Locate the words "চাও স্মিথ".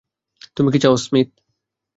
0.83-1.29